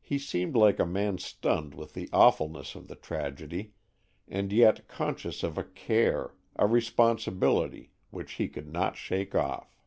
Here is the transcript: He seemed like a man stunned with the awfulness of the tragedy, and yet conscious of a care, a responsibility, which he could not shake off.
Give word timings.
He 0.00 0.16
seemed 0.16 0.54
like 0.54 0.78
a 0.78 0.86
man 0.86 1.18
stunned 1.18 1.74
with 1.74 1.92
the 1.94 2.08
awfulness 2.12 2.76
of 2.76 2.86
the 2.86 2.94
tragedy, 2.94 3.72
and 4.28 4.52
yet 4.52 4.86
conscious 4.86 5.42
of 5.42 5.58
a 5.58 5.64
care, 5.64 6.36
a 6.54 6.68
responsibility, 6.68 7.90
which 8.10 8.34
he 8.34 8.46
could 8.46 8.68
not 8.72 8.96
shake 8.96 9.34
off. 9.34 9.82